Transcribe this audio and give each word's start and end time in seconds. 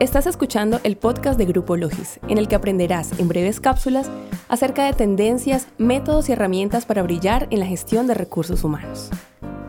Estás 0.00 0.26
escuchando 0.26 0.80
el 0.84 0.96
podcast 0.96 1.36
de 1.36 1.44
Grupo 1.44 1.76
Logis, 1.76 2.20
en 2.28 2.38
el 2.38 2.46
que 2.46 2.54
aprenderás 2.54 3.18
en 3.18 3.26
breves 3.26 3.58
cápsulas 3.58 4.08
acerca 4.48 4.86
de 4.86 4.92
tendencias, 4.92 5.66
métodos 5.76 6.28
y 6.28 6.32
herramientas 6.32 6.86
para 6.86 7.02
brillar 7.02 7.48
en 7.50 7.58
la 7.58 7.66
gestión 7.66 8.06
de 8.06 8.14
recursos 8.14 8.62
humanos. 8.62 9.10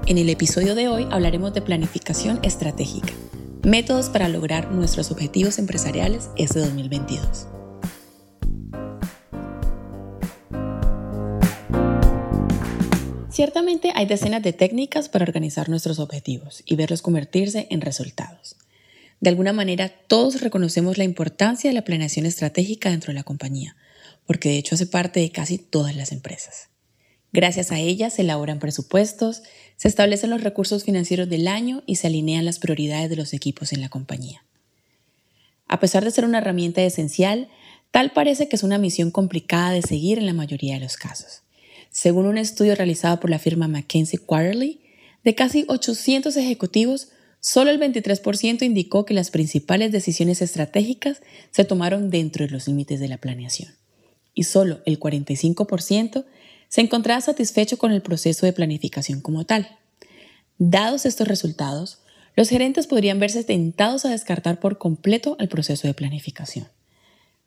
En 0.06 0.20
el 0.20 0.30
episodio 0.30 0.76
de 0.76 0.88
hoy 0.88 1.08
hablaremos 1.10 1.56
de 1.56 1.64
planificación 1.64 2.40
estratégica, 2.44 3.12
métodos 3.64 4.10
para 4.10 4.30
lograr 4.30 4.70
nuestros 4.72 5.10
objetivos 5.10 5.58
empresariales 5.58 6.30
este 6.38 6.60
2022. 6.60 7.48
Ciertamente 13.32 13.94
hay 13.96 14.06
decenas 14.06 14.44
de 14.44 14.54
técnicas 14.54 15.10
para 15.10 15.24
organizar 15.24 15.70
nuestros 15.70 15.98
objetivos 15.98 16.62
y 16.68 16.76
verlos 16.76 17.02
convertirse 17.02 17.66
en 17.72 17.82
resultados. 17.82 18.58
De 19.20 19.30
alguna 19.30 19.54
manera, 19.54 19.90
todos 19.90 20.42
reconocemos 20.42 20.98
la 20.98 21.04
importancia 21.04 21.70
de 21.70 21.74
la 21.74 21.84
planeación 21.84 22.26
estratégica 22.26 22.90
dentro 22.90 23.12
de 23.12 23.16
la 23.16 23.24
compañía, 23.24 23.76
porque 24.26 24.50
de 24.50 24.58
hecho 24.58 24.76
hace 24.76 24.86
parte 24.86 25.20
de 25.20 25.32
casi 25.32 25.58
todas 25.58 25.96
las 25.96 26.12
empresas. 26.12 26.70
Gracias 27.32 27.72
a 27.72 27.80
ella 27.80 28.10
se 28.10 28.24
elaboran 28.24 28.60
presupuestos, 28.60 29.44
se 29.76 29.88
establecen 29.88 30.30
los 30.30 30.42
recursos 30.42 30.84
financieros 30.84 31.30
del 31.30 31.48
año 31.48 31.84
y 31.86 31.98
se 31.98 32.08
alinean 32.08 32.46
las 32.46 32.60
prioridades 32.60 33.10
de 33.10 33.18
los 33.18 33.34
equipos 33.34 33.72
en 33.72 33.82
la 33.82 33.90
compañía. 33.90 34.44
A 35.68 35.80
pesar 35.80 36.04
de 36.04 36.12
ser 36.12 36.26
una 36.26 36.40
herramienta 36.40 36.82
esencial, 36.82 37.50
tal 37.92 38.12
parece 38.12 38.50
que 38.50 38.56
es 38.56 38.64
una 38.64 38.80
misión 38.80 39.12
complicada 39.12 39.72
de 39.72 39.84
seguir 39.84 40.18
en 40.18 40.26
la 40.26 40.34
mayoría 40.34 40.74
de 40.74 40.80
los 40.80 40.98
casos. 40.98 41.44
Según 41.92 42.26
un 42.26 42.38
estudio 42.38 42.74
realizado 42.74 43.20
por 43.20 43.30
la 43.30 43.40
firma 43.40 43.68
McKinsey 43.68 44.18
Quarterly, 44.18 44.82
de 45.24 45.36
casi 45.36 45.66
800 45.68 46.36
ejecutivos, 46.38 47.10
Solo 47.42 47.72
el 47.72 47.80
23% 47.80 48.64
indicó 48.64 49.06
que 49.06 49.14
las 49.14 49.32
principales 49.32 49.92
decisiones 49.92 50.42
estratégicas 50.42 51.22
se 51.52 51.64
tomaron 51.64 52.10
dentro 52.10 52.46
de 52.46 52.52
los 52.52 52.68
límites 52.68 53.00
de 53.00 53.08
la 53.08 53.18
planeación. 53.18 53.74
Y 54.34 54.44
solo 54.44 54.80
el 54.86 55.00
45% 55.00 56.26
se 56.68 56.82
encontraba 56.82 57.22
satisfecho 57.22 57.78
con 57.78 57.92
el 57.92 58.02
proceso 58.02 58.46
de 58.46 58.54
planificación 58.54 59.22
como 59.22 59.46
tal. 59.46 59.78
Dados 60.58 61.06
estos 61.06 61.28
resultados, 61.28 62.00
los 62.36 62.50
gerentes 62.50 62.88
podrían 62.88 63.20
verse 63.20 63.44
tentados 63.44 64.06
a 64.06 64.10
descartar 64.10 64.60
por 64.60 64.78
completo 64.78 65.36
el 65.40 65.48
proceso 65.48 65.88
de 65.88 65.94
planificación. 65.94 66.68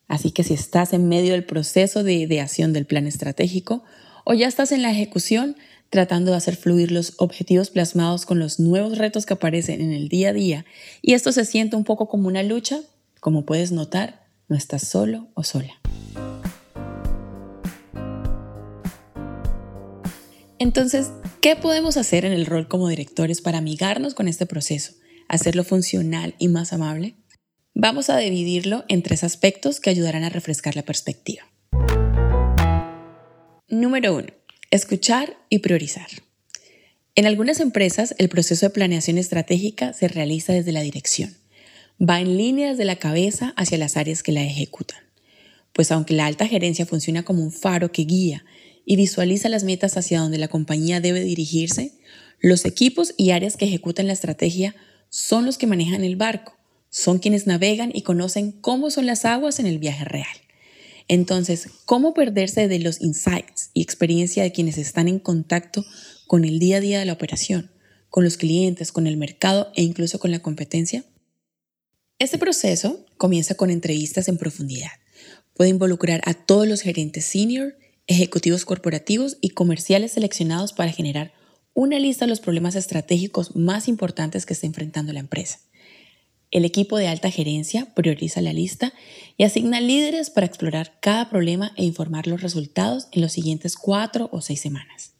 Así 0.09 0.31
que 0.31 0.45
si 0.45 0.55
estás 0.55 0.93
en 0.93 1.09
medio 1.09 1.33
del 1.33 1.45
proceso 1.45 2.03
de 2.03 2.15
ideación 2.15 2.73
del 2.73 2.87
plan 2.87 3.07
estratégico 3.07 3.85
o 4.25 4.35
ya 4.35 4.49
estás 4.49 4.73
en 4.73 4.83
la 4.83 4.91
ejecución, 4.91 5.57
tratando 5.91 6.31
de 6.31 6.39
hacer 6.39 6.57
fluir 6.57 6.91
los 6.91 7.15
objetivos 7.19 7.71
plasmados 7.71 8.25
con 8.25 8.39
los 8.39 8.59
nuevos 8.59 8.99
retos 8.99 9.27
que 9.27 9.35
aparecen 9.35 9.81
en 9.81 9.93
el 9.93 10.09
día 10.09 10.31
a 10.31 10.33
día, 10.33 10.65
y 11.03 11.15
esto 11.15 11.33
se 11.33 11.45
siente 11.45 11.77
un 11.77 11.85
poco 11.85 12.09
como 12.09 12.29
una 12.29 12.43
lucha, 12.43 12.81
como 13.21 13.45
puedes 13.45 13.73
notar, 13.73 14.27
no 14.49 14.57
estás 14.57 14.89
solo 14.89 15.29
o 15.35 15.45
sola. 15.45 15.81
Entonces, 20.59 21.11
¿qué 21.41 21.57
podemos 21.57 21.97
hacer 21.97 22.25
en 22.25 22.33
el 22.33 22.47
rol 22.47 22.69
como 22.69 22.89
directores 22.89 23.41
para 23.41 23.59
amigarnos 23.59 24.15
con 24.15 24.29
este 24.29 24.47
proceso, 24.47 24.95
hacerlo 25.29 25.65
funcional 25.65 26.37
y 26.39 26.49
más 26.49 26.73
amable? 26.73 27.17
Vamos 27.75 28.11
a 28.11 28.19
dividirlo 28.19 28.85
en 28.89 29.03
tres 29.03 29.25
aspectos 29.25 29.81
que 29.81 29.91
ayudarán 29.91 30.25
a 30.25 30.29
refrescar 30.29 30.77
la 30.77 30.85
perspectiva. 30.85 31.52
Número 33.73 34.15
1 34.15 34.27
Escuchar 34.71 35.35
y 35.49 35.61
priorizar. 35.61 36.09
En 37.15 37.25
algunas 37.25 37.59
empresas, 37.59 38.15
el 38.19 38.29
proceso 38.29 38.67
de 38.67 38.71
planeación 38.71 39.17
estratégica 39.17 39.95
se 39.95 40.09
realiza 40.09 40.53
desde 40.53 40.73
la 40.73 40.83
dirección. 40.83 41.35
Va 41.99 42.21
en 42.21 42.37
línea 42.37 42.69
desde 42.69 42.85
la 42.85 42.97
cabeza 42.97 43.55
hacia 43.57 43.79
las 43.79 43.97
áreas 43.97 44.23
que 44.23 44.33
la 44.33 44.43
ejecutan. 44.43 44.99
Pues 45.73 45.91
aunque 45.91 46.13
la 46.13 46.27
alta 46.27 46.47
gerencia 46.47 46.85
funciona 46.85 47.23
como 47.23 47.43
un 47.43 47.51
faro 47.51 47.93
que 47.93 48.03
guía 48.03 48.45
y 48.85 48.97
visualiza 48.97 49.49
las 49.49 49.65
metas 49.65 49.97
hacia 49.97 50.21
donde 50.21 50.37
la 50.37 50.49
compañía 50.49 51.01
debe 51.01 51.25
dirigirse, 51.25 51.95
los 52.41 52.67
equipos 52.67 53.15
y 53.17 53.31
áreas 53.31 53.57
que 53.57 53.65
ejecutan 53.65 54.07
la 54.07 54.13
estrategia 54.13 54.77
son 55.09 55.47
los 55.47 55.57
que 55.57 55.67
manejan 55.67 56.05
el 56.05 56.17
barco, 56.17 56.59
son 56.91 57.19
quienes 57.19 57.47
navegan 57.47 57.91
y 57.95 58.03
conocen 58.03 58.53
cómo 58.53 58.91
son 58.91 59.07
las 59.07 59.25
aguas 59.25 59.61
en 59.61 59.67
el 59.67 59.79
viaje 59.79 60.05
real. 60.05 60.42
Entonces, 61.13 61.69
¿cómo 61.85 62.15
perderse 62.15 62.69
de 62.69 62.79
los 62.79 63.03
insights 63.03 63.69
y 63.75 63.83
experiencia 63.83 64.43
de 64.43 64.51
quienes 64.51 64.79
están 64.79 65.09
en 65.09 65.19
contacto 65.19 65.85
con 66.27 66.47
el 66.47 66.59
día 66.59 66.79
a 66.79 66.81
día 66.81 67.01
de 67.01 67.05
la 67.05 67.13
operación, 67.13 67.71
con 68.09 68.25
los 68.25 68.39
clientes, 68.39 68.93
con 68.93 69.07
el 69.07 69.19
mercado 69.19 69.71
e 69.77 69.83
incluso 69.83 70.19
con 70.19 70.31
la 70.31 70.39
competencia? 70.39 71.05
Este 72.19 72.39
proceso 72.39 73.05
comienza 73.19 73.57
con 73.57 73.69
entrevistas 73.69 74.27
en 74.29 74.39
profundidad. 74.39 74.89
Puede 75.53 75.69
involucrar 75.69 76.23
a 76.25 76.33
todos 76.33 76.67
los 76.67 76.81
gerentes 76.81 77.27
senior, 77.27 77.77
ejecutivos 78.07 78.65
corporativos 78.65 79.37
y 79.43 79.51
comerciales 79.51 80.13
seleccionados 80.13 80.73
para 80.73 80.93
generar 80.93 81.35
una 81.75 81.99
lista 81.99 82.25
de 82.25 82.31
los 82.31 82.41
problemas 82.41 82.75
estratégicos 82.75 83.55
más 83.55 83.87
importantes 83.87 84.47
que 84.47 84.55
está 84.55 84.67
enfrentando 84.67 85.13
la 85.13 85.21
empresa. 85.21 85.59
El 86.53 86.67
equipo 86.67 86.99
de 86.99 87.09
alta 87.09 87.31
gerencia 87.31 87.89
prioriza 87.95 88.43
la 88.43 88.53
lista 88.53 88.93
y 89.39 89.45
asigna 89.45 89.81
líderes 89.81 90.29
para 90.29 90.47
explorar 90.47 90.99
cada 91.01 91.31
problema 91.31 91.73
e 91.77 91.85
informar 91.85 92.27
los 92.27 92.43
resultados 92.43 93.09
en 93.11 93.23
los 93.23 93.33
siguientes 93.33 93.75
cuatro 93.75 94.29
o 94.33 94.43
seis 94.43 94.61
semanas. 94.61 95.15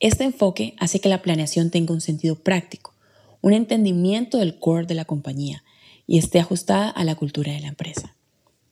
Este 0.00 0.24
enfoque 0.24 0.74
hace 0.78 1.00
que 1.00 1.08
la 1.08 1.22
planeación 1.22 1.70
tenga 1.70 1.94
un 1.94 2.00
sentido 2.00 2.34
práctico, 2.34 2.94
un 3.42 3.52
entendimiento 3.52 4.38
del 4.38 4.58
core 4.58 4.86
de 4.86 4.94
la 4.94 5.04
compañía 5.04 5.62
y 6.04 6.18
esté 6.18 6.40
ajustada 6.40 6.90
a 6.90 7.04
la 7.04 7.14
cultura 7.14 7.52
de 7.52 7.60
la 7.60 7.68
empresa. 7.68 8.16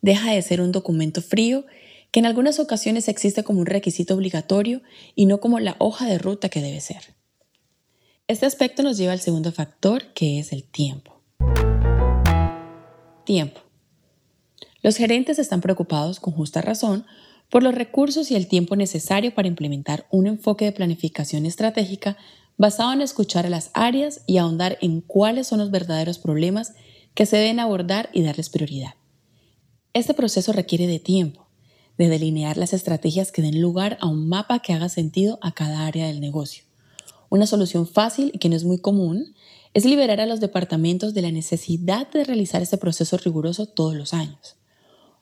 Deja 0.03 0.33
de 0.33 0.43
ser 0.43 0.61
un 0.61 0.73
documento 0.73 1.23
frío 1.23 1.65
que 2.11 2.19
en 2.19 2.27
algunas 2.27 2.59
ocasiones 2.59 3.07
existe 3.07 3.45
como 3.45 3.61
un 3.61 3.67
requisito 3.67 4.15
obligatorio 4.15 4.83
y 5.15 5.27
no 5.27 5.39
como 5.39 5.61
la 5.61 5.77
hoja 5.79 6.07
de 6.07 6.19
ruta 6.19 6.49
que 6.49 6.61
debe 6.61 6.81
ser. 6.81 7.15
Este 8.27 8.47
aspecto 8.47 8.83
nos 8.83 8.97
lleva 8.97 9.13
al 9.13 9.21
segundo 9.21 9.53
factor, 9.53 10.13
que 10.13 10.41
es 10.41 10.53
el 10.53 10.65
tiempo. 10.65 11.16
Tiempo. 13.25 13.61
Los 14.83 14.97
gerentes 14.97 15.39
están 15.39 15.61
preocupados, 15.61 16.21
con 16.21 16.33
justa 16.33 16.63
razón, 16.63 17.07
por 17.51 17.63
los 17.63 17.75
recursos 17.75 18.31
y 18.31 18.37
el 18.37 18.49
tiempo 18.49 18.77
necesario 18.77 19.35
para 19.35 19.49
implementar 19.49 20.07
un 20.11 20.27
enfoque 20.27 20.65
de 20.65 20.73
planificación 20.73 21.47
estratégica 21.47 22.17
basado 22.57 22.93
en 22.93 23.01
escuchar 23.01 23.47
a 23.47 23.51
las 23.51 23.71
áreas 23.75 24.23
y 24.27 24.39
ahondar 24.39 24.79
en 24.81 25.01
cuáles 25.01 25.47
son 25.49 25.59
los 25.59 25.71
verdaderos 25.71 26.19
problemas 26.19 26.75
que 27.15 27.27
se 27.27 27.37
deben 27.37 27.61
abordar 27.61 28.11
y 28.13 28.23
darles 28.23 28.51
prioridad. 28.51 28.95
Este 29.93 30.15
proceso 30.15 30.53
requiere 30.53 30.87
de 30.87 30.99
tiempo, 30.99 31.47
de 31.99 32.09
delinear 32.09 32.57
las 32.57 32.73
estrategias 32.73 33.33
que 33.33 33.43
den 33.43 33.61
lugar 33.61 33.97
a 34.01 34.07
un 34.07 34.29
mapa 34.29 34.59
que 34.59 34.73
haga 34.73 34.89
sentido 34.89 35.39
a 35.41 35.53
cada 35.53 35.87
área 35.87 36.07
del 36.07 36.21
negocio. 36.21 36.65
Una 37.29 37.47
solución 37.47 37.87
fácil 37.87 38.31
y 38.35 38.39
que 38.39 38.49
no 38.49 38.57
es 38.57 38.65
muy 38.65 38.79
común 38.79 39.35
es 39.77 39.85
liberar 39.85 40.23
a 40.23 40.27
los 40.27 40.41
departamentos 40.41 41.13
de 41.13 41.21
la 41.21 41.31
necesidad 41.31 42.11
de 42.11 42.25
realizar 42.25 42.63
este 42.63 42.79
proceso 42.79 43.19
riguroso 43.19 43.67
todos 43.67 43.95
los 43.95 44.15
años. 44.15 44.57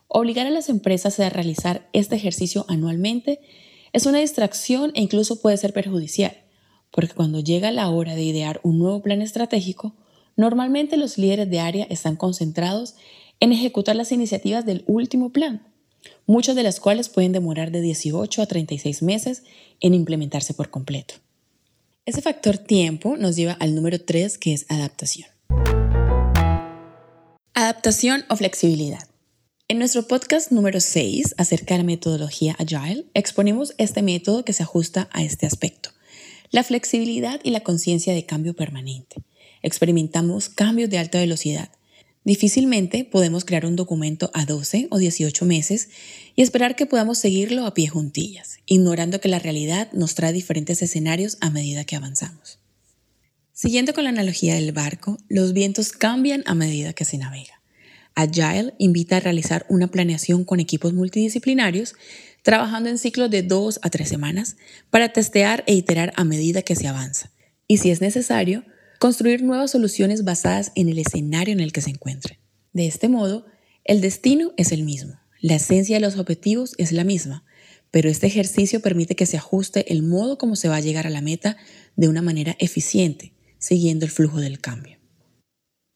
Obligar 0.07 0.47
a 0.47 0.51
las 0.51 0.69
empresas 0.69 1.19
a 1.19 1.29
realizar 1.29 1.89
este 1.93 2.15
ejercicio 2.15 2.65
anualmente 2.69 3.41
es 3.93 4.07
una 4.07 4.21
distracción 4.21 4.93
e 4.95 5.03
incluso 5.03 5.43
puede 5.43 5.57
ser 5.57 5.73
perjudicial, 5.73 6.37
porque 6.93 7.15
cuando 7.15 7.41
llega 7.41 7.73
la 7.73 7.89
hora 7.89 8.15
de 8.15 8.23
idear 8.23 8.61
un 8.63 8.79
nuevo 8.79 9.03
plan 9.03 9.23
estratégico, 9.23 9.97
normalmente 10.37 10.99
los 10.99 11.19
líderes 11.19 11.51
de 11.51 11.59
área 11.59 11.89
están 11.91 12.15
concentrados 12.15 12.95
en 13.41 13.51
ejecutar 13.51 13.97
las 13.97 14.13
iniciativas 14.13 14.65
del 14.65 14.85
último 14.87 15.33
plan, 15.33 15.67
muchas 16.27 16.55
de 16.55 16.63
las 16.63 16.79
cuales 16.79 17.09
pueden 17.09 17.33
demorar 17.33 17.73
de 17.73 17.81
18 17.81 18.41
a 18.41 18.47
36 18.47 19.03
meses 19.03 19.43
en 19.81 19.95
implementarse 19.95 20.55
por 20.55 20.71
completo. 20.71 21.17
Ese 22.07 22.21
factor 22.21 22.59
tiempo 22.59 23.17
nos 23.17 23.35
lleva 23.35 23.53
al 23.53 23.75
número 23.75 23.99
3, 23.99 24.37
que 24.37 24.53
es 24.53 24.67
adaptación. 24.69 25.31
Adaptación 27.55 28.27
o 28.29 28.37
flexibilidad. 28.37 29.09
En 29.69 29.79
nuestro 29.79 30.07
podcast 30.07 30.53
número 30.53 30.81
6 30.81 31.35
acerca 31.39 31.73
de 31.73 31.79
la 31.79 31.85
metodología 31.85 32.57
Agile, 32.59 33.07
exponemos 33.15 33.73
este 33.79 34.03
método 34.03 34.45
que 34.45 34.53
se 34.53 34.63
ajusta 34.63 35.09
a 35.13 35.23
este 35.23 35.47
aspecto, 35.47 35.93
la 36.51 36.63
flexibilidad 36.63 37.41
y 37.43 37.53
la 37.53 37.61
conciencia 37.61 38.13
de 38.13 38.27
cambio 38.27 38.53
permanente. 38.53 39.23
Experimentamos 39.63 40.51
cambios 40.51 40.91
de 40.91 40.99
alta 40.99 41.21
velocidad, 41.21 41.71
Difícilmente 42.25 43.05
podemos 43.05 43.45
crear 43.45 43.67
un 43.67 43.77
documento 43.77 44.31
a 44.33 44.47
12 44.47 44.89
o 44.91 44.97
18 44.97 45.45
meses 45.45 45.91
y 46.35 46.41
esperar 46.41 46.75
que 46.75 46.87
podamos 46.87 47.19
seguirlo 47.19 47.67
a 47.67 47.75
pie 47.75 47.89
juntillas, 47.89 48.61
ignorando 48.65 49.21
que 49.21 49.29
la 49.29 49.39
realidad 49.39 49.93
nos 49.93 50.15
trae 50.15 50.33
diferentes 50.33 50.81
escenarios 50.81 51.37
a 51.43 51.51
medida 51.51 51.85
que 51.85 51.97
avanzamos. 51.97 52.59
Siguiendo 53.53 53.93
con 53.93 54.05
la 54.05 54.11
analogía 54.11 54.55
del 54.55 54.73
barco, 54.73 55.19
los 55.29 55.53
vientos 55.53 55.93
cambian 55.93 56.43
a 56.47 56.55
medida 56.55 56.95
que 56.95 57.05
se 57.05 57.19
navega. 57.19 57.61
Agile 58.15 58.75
invita 58.79 59.19
a 59.19 59.21
realizar 59.21 59.67
una 59.69 59.89
planeación 59.89 60.45
con 60.45 60.61
equipos 60.61 60.95
multidisciplinarios, 60.95 61.95
trabajando 62.43 62.89
en 62.89 62.97
ciclos 62.99 63.31
de 63.31 63.43
dos 63.43 63.81
a 63.83 63.91
tres 63.91 64.09
semanas 64.09 64.57
para 64.89 65.11
testear 65.11 65.63
e 65.67 65.75
iterar 65.75 66.13
a 66.17 66.25
medida 66.25 66.63
que 66.63 66.75
se 66.75 66.89
avanza. 66.89 67.33
Y 67.69 67.79
si 67.79 67.91
es 67.91 68.01
necesario, 68.01 68.65
construir 69.05 69.43
nuevas 69.43 69.73
soluciones 69.73 70.25
basadas 70.25 70.73
en 70.75 70.89
el 70.89 70.99
escenario 70.99 71.53
en 71.53 71.61
el 71.61 71.75
que 71.75 71.83
se 71.83 71.91
encuentren. 71.91 72.39
De 72.73 72.87
este 72.87 73.11
modo, 73.11 73.45
el 73.85 74.01
destino 74.01 74.55
es 74.57 74.73
el 74.73 74.83
mismo, 74.83 75.21
la 75.43 75.57
esencia 75.57 75.97
de 75.97 76.01
los 76.01 76.17
objetivos 76.17 76.75
es 76.79 76.91
la 76.91 77.05
misma, 77.05 77.45
pero 77.91 78.09
este 78.09 78.27
ejercicio 78.29 78.81
permite 78.81 79.15
que 79.15 79.27
se 79.27 79.37
ajuste 79.37 79.93
el 79.93 80.03
modo 80.03 80.39
como 80.39 80.57
se 80.57 80.71
va 80.71 80.77
a 80.77 80.81
llegar 80.81 81.07
a 81.07 81.11
la 81.11 81.21
meta 81.21 81.59
de 81.97 82.09
una 82.09 82.23
manera 82.23 82.57
eficiente, 82.59 83.35
siguiendo 83.59 84.07
el 84.07 84.11
flujo 84.11 84.41
del 84.41 84.59
cambio. 84.59 84.97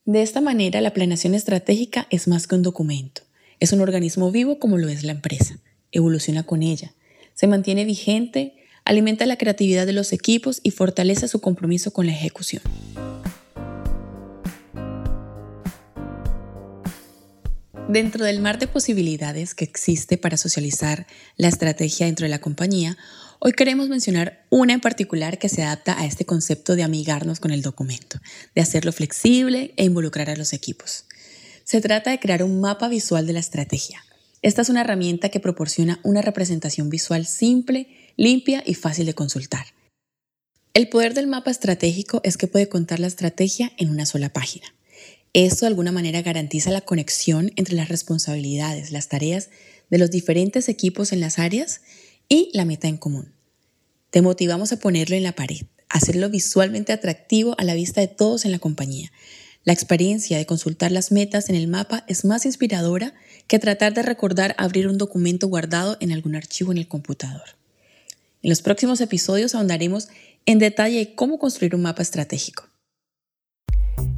De 0.05 0.21
esta 0.21 0.43
manera, 0.43 0.83
la 0.83 0.93
planeación 0.93 1.35
estratégica 1.35 2.09
es 2.11 2.29
más 2.29 2.47
que 2.47 2.57
un 2.57 2.63
documento, 2.63 3.23
es 3.59 3.73
un 3.73 3.81
organismo 3.81 4.31
vivo 4.31 4.59
como 4.59 4.77
lo 4.77 4.91
es 4.91 5.03
la 5.03 5.13
empresa, 5.13 5.59
evoluciona 5.93 6.43
con 6.43 6.63
ella, 6.63 6.95
se 7.33 7.47
mantiene 7.47 7.87
vigente, 7.87 8.58
alimenta 8.89 9.27
la 9.27 9.37
creatividad 9.37 9.85
de 9.85 9.93
los 9.93 10.15
equipos 10.15 10.61
y 10.63 10.71
fortalece 10.71 11.29
su 11.29 11.43
compromiso 11.43 11.93
con 11.93 12.07
la 12.07 12.13
ejecución. 12.13 12.63
Dentro 17.87 18.25
del 18.25 18.41
mar 18.41 18.59
de 18.59 18.67
posibilidades 18.67 19.55
que 19.55 19.65
existe 19.65 20.17
para 20.17 20.39
socializar 20.39 21.07
la 21.37 21.49
estrategia 21.49 22.07
dentro 22.07 22.25
de 22.25 22.31
la 22.31 22.41
compañía, 22.41 22.97
hoy 23.41 23.53
queremos 23.53 23.91
mencionar 23.91 24.47
una 24.49 24.73
en 24.73 24.81
particular 24.81 25.39
que 25.39 25.51
se 25.51 25.63
adapta 25.63 26.01
a 26.01 26.07
este 26.07 26.25
concepto 26.25 26.75
de 26.75 26.83
amigarnos 26.83 27.41
con 27.41 27.51
el 27.51 27.61
documento, 27.61 28.19
de 28.55 28.63
hacerlo 28.63 28.93
flexible 28.93 29.75
e 29.77 29.85
involucrar 29.85 30.31
a 30.31 30.37
los 30.37 30.55
equipos. 30.55 31.05
Se 31.65 31.83
trata 31.83 32.11
de 32.11 32.21
crear 32.21 32.43
un 32.43 32.63
mapa 32.63 32.89
visual 32.89 33.27
de 33.27 33.35
la 33.35 33.41
estrategia. 33.41 34.03
Esta 34.41 34.63
es 34.63 34.71
una 34.71 34.81
herramienta 34.81 35.29
que 35.29 35.41
proporciona 35.41 36.01
una 36.05 36.23
representación 36.23 36.89
visual 36.89 37.27
simple, 37.27 37.89
limpia 38.19 38.65
y 38.67 38.75
fácil 38.75 39.07
de 39.07 39.15
consultar. 39.15 39.67
El 40.75 40.89
poder 40.89 41.15
del 41.15 41.29
mapa 41.29 41.51
estratégico 41.51 42.21
es 42.25 42.37
que 42.37 42.49
puede 42.49 42.69
contar 42.69 42.99
la 42.99 43.07
estrategia 43.07 43.73
en 43.79 43.91
una 43.91 44.07
sola 44.07 44.33
página. 44.33 44.67
Esto 45.33 45.61
de 45.65 45.69
alguna 45.69 45.93
manera 45.93 46.21
garantiza 46.21 46.73
la 46.73 46.81
conexión 46.81 47.53
entre 47.55 47.77
las 47.77 47.89
responsabilidades, 47.89 48.91
las 48.91 49.09
tareas 49.09 49.51
de 49.89 49.99
los 49.99 50.11
diferentes 50.11 50.69
equipos 50.69 51.13
en 51.13 51.21
las 51.21 51.39
áreas 51.39 51.81
y 52.29 52.51
la 52.55 52.65
meta 52.65 52.89
en 52.89 52.97
común. 52.97 53.33
Te 54.11 54.21
motivamos 54.21 54.73
a 54.73 54.81
ponerlo 54.81 55.15
en 55.15 55.23
la 55.23 55.37
pared, 55.37 55.61
hacerlo 55.89 56.29
visualmente 56.29 56.93
atractivo 56.93 57.55
a 57.57 57.65
la 57.65 57.75
vista 57.75 58.01
de 58.01 58.09
todos 58.09 58.45
en 58.45 58.51
la 58.51 58.59
compañía. 58.59 59.13
La 59.63 59.73
experiencia 59.73 60.39
de 60.39 60.47
consultar 60.47 60.91
las 60.91 61.13
metas 61.13 61.51
en 61.51 61.55
el 61.55 61.69
mapa 61.69 62.05
es 62.09 62.25
más 62.25 62.47
inspiradora 62.47 63.15
que 63.47 63.61
tratar 63.61 63.95
de 63.95 64.03
recordar 64.03 64.57
abrir 64.59 64.89
un 64.89 64.99
documento 64.99 65.47
guardado 65.47 65.97
en 66.01 66.11
algún 66.11 66.35
archivo 66.35 66.73
en 66.73 66.79
el 66.79 66.89
computador. 66.89 67.58
En 68.43 68.51
los 68.51 68.63
próximos 68.63 69.01
episodios 69.01 69.55
ahondaremos 69.55 70.09
en 70.47 70.59
detalle 70.59 71.15
cómo 71.17 71.39
construir 71.39 71.75
un 71.75 71.83
mapa 71.83 72.03
estratégico. 72.03 72.65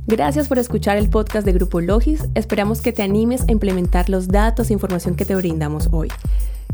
Gracias 0.06 0.48
por 0.48 0.58
escuchar 0.58 0.98
el 0.98 1.08
podcast 1.08 1.46
de 1.46 1.52
Grupo 1.52 1.80
Logis. 1.80 2.24
Esperamos 2.34 2.82
que 2.82 2.92
te 2.92 3.02
animes 3.02 3.42
a 3.48 3.52
implementar 3.52 4.10
los 4.10 4.28
datos 4.28 4.68
e 4.68 4.72
información 4.74 5.14
que 5.14 5.24
te 5.24 5.34
brindamos 5.34 5.88
hoy, 5.92 6.08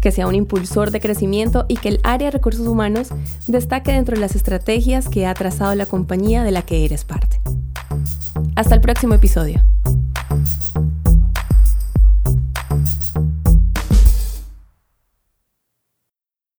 que 0.01 0.11
sea 0.11 0.27
un 0.27 0.35
impulsor 0.35 0.91
de 0.91 1.01
crecimiento 1.01 1.67
y 1.69 1.77
que 1.77 1.91
el 1.91 2.01
área 2.03 2.29
de 2.29 2.33
recursos 2.33 2.67
humanos 2.67 3.09
destaque 3.47 3.93
dentro 3.93 4.17
de 4.17 4.23
las 4.23 4.35
estrategias 4.35 5.09
que 5.09 5.27
ha 5.27 5.35
trazado 5.35 5.75
la 5.75 5.87
compañía 5.87 6.43
de 6.43 6.51
la 6.51 6.63
que 6.63 6.85
eres 6.85 7.05
parte. 7.05 7.41
Hasta 8.57 8.75
el 8.75 8.81
próximo 8.81 9.15
episodio. 9.15 9.63